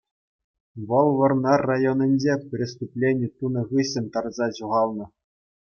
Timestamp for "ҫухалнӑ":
4.59-5.05